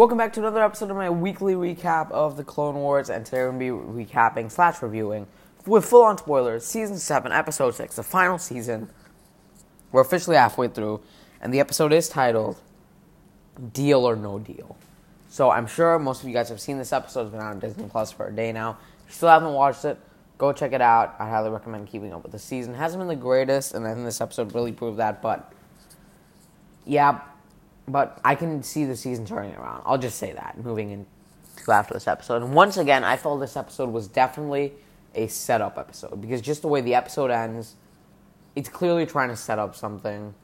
Welcome 0.00 0.16
back 0.16 0.32
to 0.32 0.40
another 0.40 0.64
episode 0.64 0.90
of 0.90 0.96
my 0.96 1.10
weekly 1.10 1.52
recap 1.52 2.10
of 2.10 2.38
the 2.38 2.42
Clone 2.42 2.76
Wars, 2.76 3.10
and 3.10 3.22
today 3.22 3.42
we're 3.42 3.52
going 3.52 3.76
to 3.76 4.02
be 4.02 4.04
recapping 4.06 4.50
slash 4.50 4.80
reviewing 4.80 5.26
with 5.66 5.84
full 5.84 6.04
on 6.04 6.16
spoilers 6.16 6.64
season 6.64 6.96
7, 6.96 7.30
episode 7.32 7.74
6, 7.74 7.96
the 7.96 8.02
final 8.02 8.38
season. 8.38 8.88
We're 9.92 10.00
officially 10.00 10.36
halfway 10.36 10.68
through, 10.68 11.02
and 11.42 11.52
the 11.52 11.60
episode 11.60 11.92
is 11.92 12.08
titled 12.08 12.58
Deal 13.74 14.08
or 14.08 14.16
No 14.16 14.38
Deal. 14.38 14.78
So 15.28 15.50
I'm 15.50 15.66
sure 15.66 15.98
most 15.98 16.22
of 16.22 16.28
you 16.30 16.34
guys 16.34 16.48
have 16.48 16.62
seen 16.62 16.78
this 16.78 16.94
episode, 16.94 17.24
it's 17.24 17.32
been 17.32 17.42
out 17.42 17.50
on 17.50 17.58
Disney 17.58 17.86
Plus 17.86 18.10
for 18.10 18.26
a 18.26 18.32
day 18.32 18.52
now. 18.52 18.78
If 19.04 19.10
you 19.10 19.14
still 19.16 19.28
haven't 19.28 19.52
watched 19.52 19.84
it, 19.84 19.98
go 20.38 20.54
check 20.54 20.72
it 20.72 20.80
out. 20.80 21.14
I 21.18 21.28
highly 21.28 21.50
recommend 21.50 21.88
keeping 21.88 22.14
up 22.14 22.22
with 22.22 22.32
the 22.32 22.38
season. 22.38 22.72
It 22.72 22.78
hasn't 22.78 23.02
been 23.02 23.08
the 23.08 23.16
greatest, 23.16 23.74
and 23.74 23.86
I 23.86 23.92
think 23.92 24.06
this 24.06 24.22
episode 24.22 24.54
really 24.54 24.72
proved 24.72 24.96
that, 24.96 25.20
but 25.20 25.52
yeah, 26.86 27.20
but 27.90 28.20
I 28.24 28.34
can 28.34 28.62
see 28.62 28.84
the 28.84 28.96
season 28.96 29.26
turning 29.26 29.54
around. 29.54 29.82
I'll 29.84 29.98
just 29.98 30.18
say 30.18 30.32
that 30.32 30.62
moving 30.62 30.90
into 30.90 31.06
after 31.68 31.94
this 31.94 32.08
episode. 32.08 32.42
And 32.42 32.54
once 32.54 32.76
again, 32.76 33.04
I 33.04 33.16
felt 33.16 33.40
this 33.40 33.56
episode 33.56 33.90
was 33.90 34.08
definitely 34.08 34.72
a 35.14 35.26
setup 35.26 35.78
episode 35.78 36.20
because 36.20 36.40
just 36.40 36.62
the 36.62 36.68
way 36.68 36.80
the 36.80 36.94
episode 36.94 37.30
ends, 37.30 37.74
it's 38.56 38.68
clearly 38.68 39.06
trying 39.06 39.28
to 39.28 39.36
set 39.36 39.58
up 39.58 39.76
something. 39.76 40.34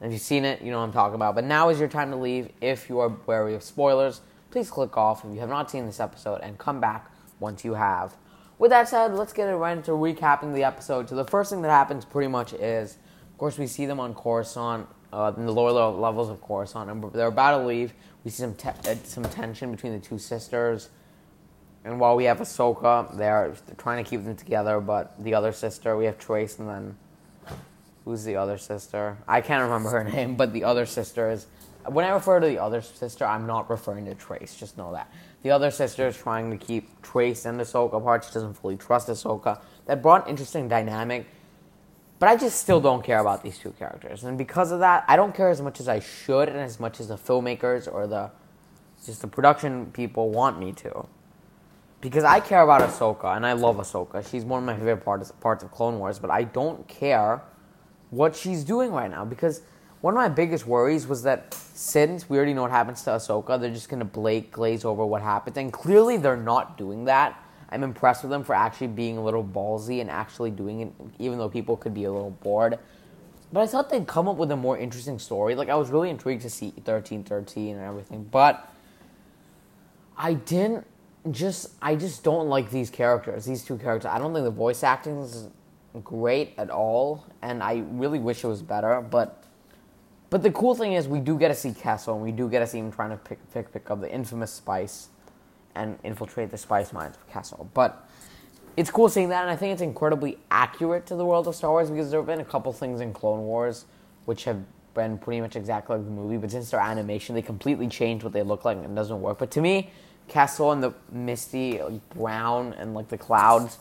If 0.00 0.12
you've 0.12 0.20
seen 0.20 0.44
it, 0.44 0.62
you 0.62 0.70
know 0.70 0.78
what 0.78 0.84
I'm 0.84 0.92
talking 0.92 1.16
about. 1.16 1.34
But 1.34 1.44
now 1.44 1.68
is 1.70 1.78
your 1.78 1.88
time 1.88 2.10
to 2.10 2.16
leave. 2.16 2.50
If 2.60 2.88
you 2.88 3.00
are 3.00 3.16
wary 3.26 3.54
of 3.54 3.62
spoilers, 3.62 4.20
please 4.50 4.70
click 4.70 4.96
off 4.96 5.24
if 5.24 5.32
you 5.32 5.40
have 5.40 5.48
not 5.48 5.70
seen 5.70 5.86
this 5.86 6.00
episode 6.00 6.40
and 6.42 6.56
come 6.56 6.80
back 6.80 7.10
once 7.40 7.64
you 7.64 7.74
have. 7.74 8.14
With 8.58 8.70
that 8.70 8.88
said, 8.88 9.14
let's 9.14 9.32
get 9.32 9.44
right 9.44 9.76
into 9.76 9.92
recapping 9.92 10.54
the 10.54 10.64
episode. 10.64 11.08
So 11.08 11.14
the 11.14 11.24
first 11.24 11.50
thing 11.50 11.62
that 11.62 11.70
happens 11.70 12.04
pretty 12.04 12.28
much 12.28 12.52
is, 12.52 12.98
of 13.30 13.38
course, 13.38 13.58
we 13.58 13.66
see 13.66 13.86
them 13.86 14.00
on 14.00 14.14
Coruscant 14.14 14.88
uh, 15.12 15.32
in 15.36 15.46
the 15.46 15.52
lower 15.52 15.72
levels 15.90 16.28
of 16.28 16.40
Coruscant, 16.40 16.90
and 16.90 17.00
but 17.00 17.12
they're 17.12 17.28
about 17.28 17.58
to 17.58 17.66
leave. 17.66 17.94
We 18.24 18.30
see 18.30 18.42
some 18.42 18.54
te- 18.54 18.90
uh, 18.90 18.96
some 19.04 19.24
tension 19.24 19.70
between 19.70 19.92
the 19.92 19.98
two 19.98 20.18
sisters, 20.18 20.90
and 21.84 21.98
while 22.00 22.16
we 22.16 22.24
have 22.24 22.38
Ahsoka, 22.38 23.16
they're 23.16 23.54
trying 23.76 24.02
to 24.02 24.08
keep 24.08 24.24
them 24.24 24.36
together. 24.36 24.80
But 24.80 25.22
the 25.22 25.34
other 25.34 25.52
sister, 25.52 25.96
we 25.96 26.04
have 26.06 26.18
Trace, 26.18 26.58
and 26.58 26.68
then 26.68 26.96
who's 28.04 28.24
the 28.24 28.36
other 28.36 28.58
sister? 28.58 29.16
I 29.26 29.40
can't 29.40 29.62
remember 29.62 29.90
her 29.90 30.04
name, 30.12 30.36
but 30.36 30.52
the 30.52 30.64
other 30.64 30.86
sister 30.86 31.30
is. 31.30 31.46
When 31.86 32.04
I 32.04 32.10
refer 32.10 32.38
to 32.38 32.46
the 32.46 32.58
other 32.58 32.82
sister, 32.82 33.24
I'm 33.24 33.46
not 33.46 33.70
referring 33.70 34.04
to 34.06 34.14
Trace. 34.14 34.56
Just 34.56 34.76
know 34.76 34.92
that 34.92 35.10
the 35.42 35.50
other 35.50 35.70
sister 35.70 36.08
is 36.08 36.16
trying 36.16 36.50
to 36.50 36.56
keep 36.56 37.00
Trace 37.00 37.46
and 37.46 37.60
Ahsoka 37.60 37.94
apart. 37.94 38.24
She 38.24 38.32
doesn't 38.32 38.54
fully 38.54 38.76
trust 38.76 39.08
Ahsoka. 39.08 39.60
That 39.86 40.02
brought 40.02 40.24
an 40.24 40.30
interesting 40.30 40.68
dynamic 40.68 41.26
but 42.18 42.28
I 42.28 42.36
just 42.36 42.60
still 42.60 42.80
don't 42.80 43.04
care 43.04 43.20
about 43.20 43.42
these 43.42 43.58
two 43.58 43.70
characters. 43.72 44.24
And 44.24 44.36
because 44.36 44.72
of 44.72 44.80
that, 44.80 45.04
I 45.06 45.16
don't 45.16 45.34
care 45.34 45.48
as 45.48 45.60
much 45.60 45.80
as 45.80 45.88
I 45.88 46.00
should 46.00 46.48
and 46.48 46.58
as 46.58 46.80
much 46.80 47.00
as 47.00 47.08
the 47.08 47.16
filmmakers 47.16 47.92
or 47.92 48.06
the 48.06 48.30
just 49.04 49.20
the 49.20 49.28
production 49.28 49.86
people 49.92 50.30
want 50.30 50.58
me 50.58 50.72
to. 50.72 51.06
Because 52.00 52.24
I 52.24 52.40
care 52.40 52.62
about 52.62 52.82
Ahsoka 52.82 53.36
and 53.36 53.46
I 53.46 53.52
love 53.52 53.76
Ahsoka. 53.76 54.28
She's 54.28 54.44
one 54.44 54.62
of 54.62 54.66
my 54.66 54.74
favorite 54.74 55.04
parts 55.04 55.30
parts 55.40 55.62
of 55.62 55.70
Clone 55.70 55.98
Wars, 55.98 56.18
but 56.18 56.30
I 56.30 56.44
don't 56.44 56.86
care 56.88 57.42
what 58.10 58.34
she's 58.34 58.64
doing 58.64 58.90
right 58.92 59.10
now 59.10 59.24
because 59.24 59.62
one 60.00 60.14
of 60.14 60.18
my 60.18 60.28
biggest 60.28 60.66
worries 60.66 61.06
was 61.06 61.22
that 61.24 61.52
since 61.54 62.30
we 62.30 62.36
already 62.36 62.54
know 62.54 62.62
what 62.62 62.70
happens 62.70 63.02
to 63.02 63.10
Ahsoka, 63.10 63.60
they're 63.60 63.70
just 63.70 63.88
gonna 63.88 64.04
blake 64.04 64.52
glaze 64.52 64.84
over 64.84 65.04
what 65.04 65.22
happened, 65.22 65.56
and 65.56 65.72
clearly 65.72 66.16
they're 66.16 66.36
not 66.36 66.78
doing 66.78 67.04
that. 67.06 67.40
I'm 67.70 67.82
impressed 67.82 68.22
with 68.22 68.30
them 68.30 68.44
for 68.44 68.54
actually 68.54 68.86
being 68.88 69.18
a 69.18 69.22
little 69.22 69.44
ballsy 69.44 70.00
and 70.00 70.10
actually 70.10 70.50
doing 70.50 70.80
it, 70.80 70.92
even 71.18 71.38
though 71.38 71.48
people 71.48 71.76
could 71.76 71.94
be 71.94 72.04
a 72.04 72.12
little 72.12 72.30
bored. 72.30 72.78
But 73.52 73.60
I 73.60 73.66
thought 73.66 73.90
they'd 73.90 74.06
come 74.06 74.28
up 74.28 74.36
with 74.36 74.50
a 74.50 74.56
more 74.56 74.78
interesting 74.78 75.18
story. 75.18 75.54
Like 75.54 75.68
I 75.68 75.74
was 75.74 75.90
really 75.90 76.10
intrigued 76.10 76.42
to 76.42 76.50
see 76.50 76.72
thirteen 76.84 77.24
thirteen 77.24 77.76
and 77.76 77.84
everything, 77.84 78.24
but 78.30 78.72
I 80.16 80.34
didn't 80.34 80.86
just 81.30 81.70
I 81.80 81.94
just 81.94 82.24
don't 82.24 82.48
like 82.48 82.70
these 82.70 82.90
characters. 82.90 83.44
These 83.44 83.64
two 83.64 83.78
characters. 83.78 84.10
I 84.10 84.18
don't 84.18 84.32
think 84.32 84.44
the 84.44 84.50
voice 84.50 84.82
acting 84.82 85.18
is 85.18 85.48
great 86.04 86.54
at 86.58 86.70
all, 86.70 87.24
and 87.42 87.62
I 87.62 87.84
really 87.90 88.18
wish 88.18 88.44
it 88.44 88.48
was 88.48 88.62
better. 88.62 89.00
But 89.00 89.44
but 90.30 90.42
the 90.42 90.50
cool 90.50 90.74
thing 90.74 90.92
is 90.92 91.08
we 91.08 91.20
do 91.20 91.38
get 91.38 91.48
to 91.48 91.54
see 91.54 91.72
Kessel, 91.72 92.14
and 92.14 92.22
we 92.22 92.32
do 92.32 92.48
get 92.48 92.60
to 92.60 92.66
see 92.66 92.78
him 92.78 92.92
trying 92.92 93.10
to 93.10 93.16
pick 93.16 93.38
pick 93.52 93.72
pick 93.72 93.90
up 93.90 94.00
the 94.00 94.12
infamous 94.12 94.52
spice 94.52 95.08
and 95.74 95.98
infiltrate 96.04 96.50
the 96.50 96.58
spice 96.58 96.92
mines 96.92 97.16
of 97.16 97.28
Kessel. 97.28 97.70
But 97.74 98.08
it's 98.76 98.90
cool 98.90 99.08
seeing 99.08 99.28
that, 99.30 99.42
and 99.42 99.50
I 99.50 99.56
think 99.56 99.72
it's 99.72 99.82
incredibly 99.82 100.38
accurate 100.50 101.06
to 101.06 101.16
the 101.16 101.24
world 101.24 101.48
of 101.48 101.54
Star 101.54 101.70
Wars 101.70 101.90
because 101.90 102.10
there 102.10 102.20
have 102.20 102.26
been 102.26 102.40
a 102.40 102.44
couple 102.44 102.72
things 102.72 103.00
in 103.00 103.12
Clone 103.12 103.40
Wars 103.40 103.86
which 104.24 104.44
have 104.44 104.62
been 104.94 105.16
pretty 105.18 105.40
much 105.40 105.56
exactly 105.56 105.96
like 105.96 106.04
the 106.04 106.10
movie, 106.10 106.36
but 106.36 106.50
since 106.50 106.70
their 106.70 106.80
animation, 106.80 107.34
they 107.34 107.42
completely 107.42 107.88
changed 107.88 108.24
what 108.24 108.32
they 108.32 108.42
look 108.42 108.64
like 108.64 108.76
and 108.76 108.84
it 108.84 108.94
doesn't 108.94 109.20
work. 109.20 109.38
But 109.38 109.50
to 109.52 109.60
me, 109.60 109.90
Kessel 110.28 110.72
and 110.72 110.82
the 110.82 110.92
misty 111.10 111.80
like, 111.80 112.08
brown 112.10 112.74
and 112.74 112.94
like 112.94 113.08
the 113.08 113.18
clouds, 113.18 113.78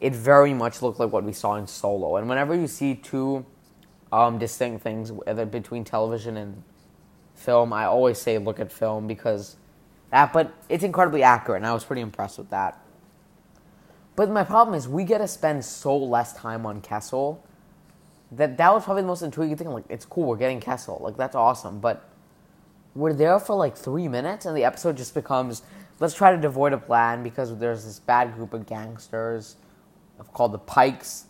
it 0.00 0.14
very 0.14 0.54
much 0.54 0.82
looked 0.82 1.00
like 1.00 1.10
what 1.10 1.24
we 1.24 1.32
saw 1.32 1.56
in 1.56 1.66
Solo. 1.66 2.16
And 2.16 2.28
whenever 2.28 2.54
you 2.54 2.66
see 2.66 2.94
two 2.94 3.44
um, 4.12 4.38
distinct 4.38 4.82
things 4.82 5.10
whether 5.10 5.44
between 5.44 5.84
television 5.84 6.36
and 6.36 6.62
film, 7.34 7.72
I 7.72 7.84
always 7.84 8.18
say 8.18 8.38
look 8.38 8.60
at 8.60 8.70
film 8.70 9.06
because 9.06 9.56
that, 10.10 10.32
but 10.32 10.54
it's 10.68 10.84
incredibly 10.84 11.22
accurate, 11.22 11.58
and 11.58 11.66
I 11.66 11.72
was 11.72 11.84
pretty 11.84 12.02
impressed 12.02 12.38
with 12.38 12.50
that. 12.50 12.80
But 14.14 14.30
my 14.30 14.44
problem 14.44 14.74
is, 14.74 14.88
we 14.88 15.04
get 15.04 15.18
to 15.18 15.28
spend 15.28 15.64
so 15.64 15.96
less 15.96 16.32
time 16.32 16.64
on 16.64 16.80
Kessel 16.80 17.44
that 18.32 18.56
that 18.56 18.72
was 18.72 18.84
probably 18.84 19.02
the 19.02 19.08
most 19.08 19.22
intriguing 19.22 19.56
thing. 19.56 19.68
Like, 19.68 19.84
it's 19.88 20.04
cool, 20.04 20.26
we're 20.26 20.36
getting 20.36 20.60
Kessel, 20.60 20.98
like 21.02 21.16
that's 21.16 21.36
awesome, 21.36 21.80
but 21.80 22.08
we're 22.94 23.12
there 23.12 23.38
for 23.38 23.54
like 23.54 23.76
three 23.76 24.08
minutes, 24.08 24.46
and 24.46 24.56
the 24.56 24.64
episode 24.64 24.96
just 24.96 25.14
becomes 25.14 25.62
let's 25.98 26.14
try 26.14 26.30
to 26.34 26.40
devoid 26.40 26.72
a 26.72 26.78
plan 26.78 27.22
because 27.22 27.56
there's 27.58 27.84
this 27.84 27.98
bad 27.98 28.34
group 28.34 28.52
of 28.52 28.66
gangsters 28.66 29.56
called 30.32 30.52
the 30.52 30.58
Pikes, 30.58 31.24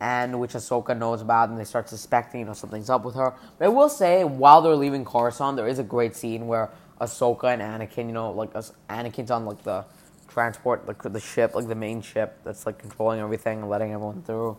and 0.00 0.38
which 0.40 0.52
Ahsoka 0.52 0.96
knows 0.96 1.22
about, 1.22 1.48
and 1.48 1.58
they 1.58 1.64
start 1.64 1.88
suspecting, 1.88 2.40
you 2.40 2.46
know, 2.46 2.52
something's 2.52 2.90
up 2.90 3.04
with 3.04 3.14
her. 3.14 3.34
But 3.58 3.66
I 3.66 3.68
will 3.68 3.88
say, 3.88 4.24
while 4.24 4.60
they're 4.60 4.76
leaving 4.76 5.04
Coruscant, 5.04 5.56
there 5.56 5.68
is 5.68 5.78
a 5.78 5.84
great 5.84 6.16
scene 6.16 6.46
where 6.46 6.70
Ahsoka 7.00 7.52
and 7.52 7.62
Anakin, 7.62 8.06
you 8.06 8.12
know, 8.12 8.30
like 8.30 8.52
Anakin's 8.52 9.30
on 9.30 9.44
like 9.44 9.62
the 9.62 9.84
transport, 10.28 10.86
like 10.86 11.02
the 11.02 11.20
ship, 11.20 11.54
like 11.54 11.68
the 11.68 11.74
main 11.74 12.00
ship 12.00 12.38
that's 12.44 12.66
like 12.66 12.78
controlling 12.78 13.20
everything 13.20 13.60
and 13.60 13.68
letting 13.68 13.92
everyone 13.92 14.22
through. 14.22 14.56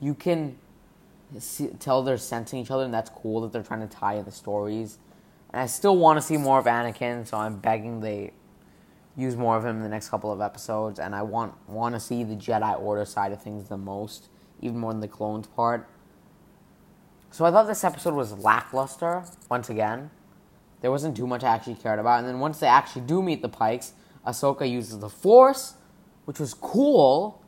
You 0.00 0.14
can 0.14 0.58
see, 1.38 1.68
tell 1.78 2.02
they're 2.02 2.18
sensing 2.18 2.60
each 2.60 2.70
other, 2.70 2.84
and 2.84 2.94
that's 2.94 3.10
cool 3.10 3.40
that 3.42 3.52
they're 3.52 3.62
trying 3.62 3.86
to 3.86 3.94
tie 3.94 4.14
in 4.14 4.24
the 4.24 4.32
stories. 4.32 4.98
And 5.50 5.62
I 5.62 5.66
still 5.66 5.96
want 5.96 6.18
to 6.18 6.22
see 6.22 6.36
more 6.36 6.58
of 6.58 6.66
Anakin, 6.66 7.26
so 7.26 7.38
I'm 7.38 7.56
begging 7.56 8.00
they 8.00 8.32
use 9.16 9.36
more 9.36 9.56
of 9.56 9.64
him 9.64 9.76
in 9.76 9.82
the 9.82 9.88
next 9.88 10.10
couple 10.10 10.30
of 10.30 10.40
episodes. 10.40 10.98
And 10.98 11.14
I 11.14 11.22
want 11.22 11.54
want 11.68 11.94
to 11.94 12.00
see 12.00 12.24
the 12.24 12.36
Jedi 12.36 12.78
Order 12.80 13.04
side 13.04 13.32
of 13.32 13.42
things 13.42 13.68
the 13.68 13.78
most, 13.78 14.28
even 14.60 14.78
more 14.78 14.92
than 14.92 15.00
the 15.00 15.08
clones 15.08 15.46
part. 15.46 15.88
So 17.30 17.44
I 17.44 17.50
thought 17.50 17.66
this 17.66 17.84
episode 17.84 18.14
was 18.14 18.32
lackluster 18.32 19.24
once 19.50 19.68
again. 19.68 20.10
There 20.80 20.90
wasn't 20.90 21.16
too 21.16 21.26
much 21.26 21.42
I 21.42 21.54
actually 21.54 21.76
cared 21.76 21.98
about. 21.98 22.20
And 22.20 22.28
then 22.28 22.40
once 22.40 22.58
they 22.58 22.66
actually 22.66 23.02
do 23.02 23.22
meet 23.22 23.42
the 23.42 23.48
Pikes, 23.48 23.92
Ahsoka 24.26 24.68
uses 24.68 24.98
the 24.98 25.08
Force, 25.08 25.74
which 26.24 26.38
was 26.38 26.54
cool. 26.54 27.42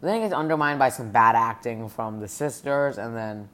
Then 0.00 0.16
it 0.16 0.20
gets 0.20 0.34
undermined 0.34 0.78
by 0.78 0.88
some 0.88 1.10
bad 1.10 1.34
acting 1.34 1.88
from 1.88 2.20
the 2.20 2.28
sisters, 2.28 2.98
and 2.98 3.16
then 3.16 3.48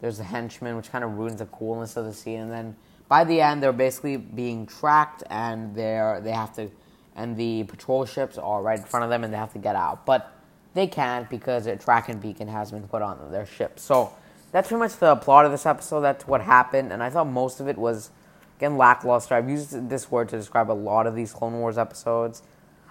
there's 0.00 0.18
the 0.18 0.24
henchman, 0.24 0.76
which 0.76 0.90
kind 0.90 1.04
of 1.04 1.12
ruins 1.18 1.38
the 1.38 1.46
coolness 1.46 1.96
of 1.96 2.04
the 2.04 2.12
scene. 2.12 2.40
And 2.40 2.50
then 2.50 2.76
by 3.08 3.24
the 3.24 3.40
end, 3.40 3.62
they're 3.62 3.72
basically 3.72 4.16
being 4.16 4.66
tracked, 4.66 5.22
and 5.28 5.74
they're 5.74 6.20
they 6.20 6.30
have 6.30 6.54
to, 6.54 6.70
and 7.16 7.36
the 7.36 7.64
patrol 7.64 8.04
ships 8.04 8.38
are 8.38 8.62
right 8.62 8.78
in 8.78 8.84
front 8.84 9.04
of 9.04 9.10
them, 9.10 9.24
and 9.24 9.32
they 9.32 9.38
have 9.38 9.52
to 9.52 9.58
get 9.58 9.76
out. 9.76 10.06
But 10.06 10.32
they 10.74 10.86
can't 10.86 11.28
because 11.28 11.66
a 11.66 11.76
tracking 11.76 12.18
beacon 12.18 12.48
has 12.48 12.70
been 12.70 12.86
put 12.86 13.02
on 13.02 13.32
their 13.32 13.46
ship. 13.46 13.80
So 13.80 14.12
that's 14.52 14.68
pretty 14.68 14.78
much 14.78 14.96
the 14.96 15.16
plot 15.16 15.44
of 15.44 15.50
this 15.50 15.66
episode. 15.66 16.00
That's 16.02 16.26
what 16.26 16.40
happened, 16.40 16.92
and 16.92 17.02
I 17.02 17.10
thought 17.10 17.26
most 17.26 17.60
of 17.60 17.68
it 17.68 17.76
was 17.76 18.10
again 18.58 18.76
lackluster. 18.76 19.36
I've 19.36 19.48
used 19.48 19.88
this 19.88 20.10
word 20.10 20.28
to 20.30 20.36
describe 20.36 20.68
a 20.70 20.72
lot 20.72 21.06
of 21.06 21.14
these 21.14 21.32
Clone 21.32 21.54
Wars 21.54 21.78
episodes. 21.78 22.42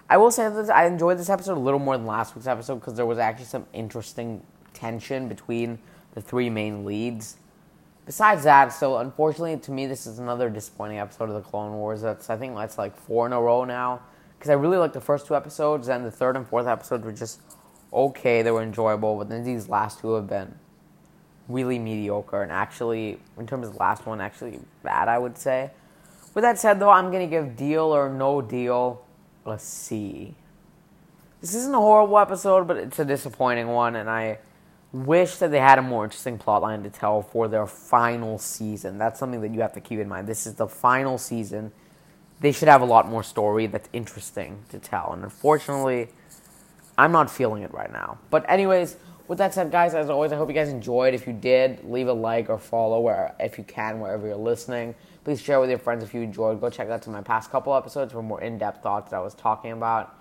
I 0.09 0.15
will 0.15 0.31
say 0.31 0.47
that 0.47 0.69
I 0.69 0.85
enjoyed 0.85 1.17
this 1.17 1.29
episode 1.29 1.57
a 1.57 1.59
little 1.59 1.79
more 1.79 1.97
than 1.97 2.07
last 2.07 2.35
week's 2.35 2.47
episode 2.47 2.75
because 2.75 2.95
there 2.95 3.05
was 3.05 3.17
actually 3.17 3.45
some 3.45 3.65
interesting 3.73 4.41
tension 4.73 5.27
between 5.27 5.79
the 6.13 6.21
three 6.21 6.49
main 6.49 6.85
leads. 6.85 7.35
Besides 8.05 8.45
that, 8.45 8.69
so 8.69 8.97
unfortunately 8.99 9.57
to 9.57 9.71
me, 9.71 9.85
this 9.85 10.07
is 10.07 10.19
another 10.19 10.49
disappointing 10.49 10.99
episode 10.99 11.27
of 11.27 11.35
the 11.35 11.41
Clone 11.41 11.73
Wars. 11.73 12.01
That's 12.01 12.29
I 12.29 12.37
think 12.37 12.55
that's 12.55 12.77
like 12.77 12.95
four 12.95 13.25
in 13.25 13.33
a 13.33 13.41
row 13.41 13.65
now 13.65 14.01
because 14.39 14.49
I 14.49 14.53
really 14.53 14.77
liked 14.77 14.93
the 14.93 15.01
first 15.01 15.27
two 15.27 15.35
episodes, 15.35 15.89
and 15.89 16.05
the 16.05 16.11
third 16.11 16.37
and 16.37 16.47
fourth 16.47 16.67
episodes 16.67 17.03
were 17.03 17.11
just 17.11 17.41
okay. 17.91 18.41
They 18.41 18.51
were 18.51 18.63
enjoyable, 18.63 19.17
but 19.17 19.27
then 19.27 19.43
these 19.43 19.67
last 19.67 19.99
two 19.99 20.13
have 20.13 20.27
been 20.27 20.57
really 21.47 21.79
mediocre 21.79 22.43
and 22.43 22.51
actually, 22.51 23.19
in 23.37 23.47
terms 23.47 23.67
of 23.67 23.73
the 23.73 23.79
last 23.79 24.05
one, 24.05 24.21
actually 24.21 24.59
bad, 24.83 25.07
I 25.07 25.17
would 25.17 25.37
say. 25.37 25.71
With 26.33 26.43
that 26.43 26.59
said, 26.59 26.79
though, 26.79 26.89
I'm 26.89 27.09
going 27.11 27.27
to 27.27 27.29
give 27.29 27.55
Deal 27.55 27.85
or 27.85 28.09
No 28.09 28.41
Deal 28.41 29.03
a 29.45 29.57
C. 29.57 30.35
This 31.41 31.55
isn't 31.55 31.73
a 31.73 31.79
horrible 31.79 32.19
episode, 32.19 32.67
but 32.67 32.77
it's 32.77 32.99
a 32.99 33.05
disappointing 33.05 33.67
one, 33.67 33.95
and 33.95 34.09
I 34.09 34.39
wish 34.91 35.37
that 35.37 35.51
they 35.51 35.59
had 35.59 35.79
a 35.79 35.81
more 35.81 36.03
interesting 36.03 36.37
plotline 36.37 36.83
to 36.83 36.89
tell 36.89 37.21
for 37.21 37.47
their 37.47 37.67
final 37.67 38.37
season. 38.37 38.97
That's 38.97 39.19
something 39.19 39.41
that 39.41 39.51
you 39.51 39.61
have 39.61 39.73
to 39.73 39.81
keep 39.81 39.99
in 39.99 40.07
mind. 40.07 40.27
This 40.27 40.47
is 40.47 40.55
the 40.55 40.67
final 40.67 41.17
season. 41.17 41.71
they 42.39 42.51
should 42.51 42.67
have 42.67 42.81
a 42.81 42.85
lot 42.85 43.07
more 43.07 43.23
story 43.23 43.67
that's 43.67 43.89
interesting 43.93 44.59
to 44.69 44.79
tell. 44.79 45.11
And 45.13 45.23
unfortunately, 45.23 46.09
I'm 46.97 47.11
not 47.11 47.31
feeling 47.31 47.63
it 47.63 47.73
right 47.73 47.91
now. 47.91 48.19
But 48.29 48.45
anyways, 48.49 48.95
with 49.27 49.37
that 49.39 49.53
said, 49.53 49.71
guys, 49.71 49.93
as 49.93 50.09
always, 50.09 50.31
I 50.31 50.37
hope 50.37 50.47
you 50.47 50.55
guys 50.55 50.69
enjoyed. 50.69 51.13
If 51.13 51.27
you 51.27 51.33
did, 51.33 51.83
leave 51.83 52.07
a 52.07 52.13
like 52.13 52.49
or 52.49 52.57
follow 52.57 52.99
where 53.01 53.35
if 53.39 53.57
you 53.57 53.63
can 53.63 53.99
wherever 53.99 54.25
you're 54.25 54.35
listening. 54.37 54.95
Please 55.23 55.41
share 55.41 55.59
with 55.59 55.69
your 55.69 55.79
friends 55.79 56.03
if 56.03 56.13
you 56.13 56.21
enjoyed. 56.21 56.61
Go 56.61 56.69
check 56.69 56.89
out 56.89 57.03
some 57.03 57.13
of 57.13 57.19
my 57.19 57.23
past 57.23 57.51
couple 57.51 57.75
episodes 57.75 58.13
for 58.13 58.23
more 58.23 58.41
in-depth 58.41 58.81
thoughts 58.81 59.11
that 59.11 59.17
I 59.17 59.19
was 59.19 59.33
talking 59.33 59.73
about. 59.73 60.15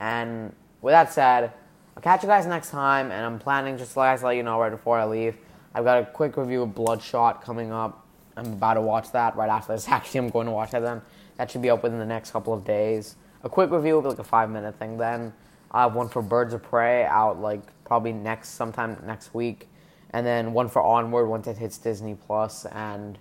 And 0.00 0.52
with 0.82 0.92
that 0.92 1.12
said, 1.12 1.52
I'll 1.96 2.02
catch 2.02 2.22
you 2.22 2.28
guys 2.28 2.46
next 2.46 2.70
time. 2.70 3.12
And 3.12 3.24
I'm 3.24 3.38
planning 3.38 3.78
just 3.78 3.96
like 3.96 4.18
to 4.18 4.26
let 4.26 4.36
you 4.36 4.42
know 4.42 4.58
right 4.58 4.70
before 4.70 4.98
I 4.98 5.04
leave. 5.04 5.36
I've 5.72 5.84
got 5.84 6.02
a 6.02 6.06
quick 6.06 6.36
review 6.36 6.62
of 6.62 6.74
Bloodshot 6.74 7.44
coming 7.44 7.70
up. 7.70 8.04
I'm 8.36 8.54
about 8.54 8.74
to 8.74 8.80
watch 8.80 9.12
that 9.12 9.36
right 9.36 9.50
after 9.50 9.72
this. 9.72 9.86
Actually, 9.88 10.18
I'm 10.18 10.30
going 10.30 10.46
to 10.46 10.52
watch 10.52 10.72
that 10.72 10.80
then. 10.80 11.02
That 11.36 11.50
should 11.50 11.62
be 11.62 11.70
up 11.70 11.82
within 11.82 11.98
the 11.98 12.06
next 12.06 12.32
couple 12.32 12.52
of 12.52 12.64
days. 12.64 13.16
A 13.44 13.48
quick 13.48 13.70
review 13.70 13.94
will 13.94 14.02
be 14.02 14.08
like 14.08 14.18
a 14.18 14.24
five 14.24 14.50
minute 14.50 14.78
thing 14.78 14.98
then. 14.98 15.32
I 15.70 15.82
have 15.82 15.94
one 15.94 16.08
for 16.08 16.22
Birds 16.22 16.54
of 16.54 16.62
Prey 16.62 17.04
out 17.04 17.40
like 17.40 17.62
probably 17.84 18.12
next 18.12 18.50
sometime 18.50 19.02
next 19.06 19.34
week, 19.34 19.68
and 20.10 20.26
then 20.26 20.52
one 20.52 20.68
for 20.68 20.82
Onward 20.82 21.28
once 21.28 21.46
it 21.46 21.58
hits 21.58 21.78
Disney 21.78 22.14
Plus 22.14 22.66
and 22.66 23.18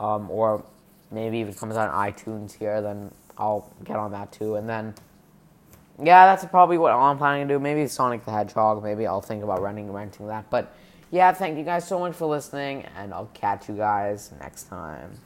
um, 0.00 0.30
or 0.30 0.64
maybe 1.10 1.40
if 1.40 1.48
it 1.48 1.56
comes 1.56 1.76
out 1.76 1.90
on 1.90 2.12
iTunes 2.12 2.52
here, 2.56 2.80
then 2.80 3.12
I'll 3.36 3.72
get 3.84 3.96
on 3.96 4.12
that 4.12 4.32
too. 4.32 4.56
And 4.56 4.68
then 4.68 4.94
yeah, 6.02 6.26
that's 6.26 6.44
probably 6.44 6.78
what 6.78 6.92
I'm 6.92 7.18
planning 7.18 7.48
to 7.48 7.54
do. 7.54 7.58
Maybe 7.58 7.86
Sonic 7.88 8.24
the 8.24 8.30
Hedgehog. 8.30 8.82
Maybe 8.82 9.06
I'll 9.06 9.20
think 9.20 9.42
about 9.42 9.60
renting 9.60 9.92
renting 9.92 10.28
that. 10.28 10.48
But 10.50 10.74
yeah, 11.10 11.32
thank 11.32 11.58
you 11.58 11.64
guys 11.64 11.86
so 11.86 11.98
much 11.98 12.14
for 12.14 12.26
listening, 12.26 12.84
and 12.96 13.12
I'll 13.12 13.30
catch 13.34 13.68
you 13.68 13.74
guys 13.74 14.32
next 14.40 14.64
time. 14.64 15.18